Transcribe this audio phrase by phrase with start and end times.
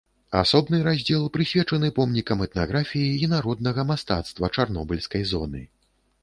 [0.43, 5.63] Асобны раздзел прысвечаны помнікам этнаграфіі і народнага мастацтва чарнобыльскай зоны.